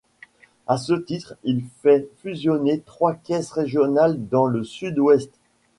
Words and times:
À 0.65 0.77
ce 0.77 0.93
titre, 0.93 1.35
il 1.43 1.61
fait 1.83 2.07
fusionner 2.23 2.79
trois 2.83 3.13
caisses 3.13 3.51
régionales 3.51 4.17
dans 4.29 4.47
le 4.47 4.63
Sud-Ouest. 4.63 5.29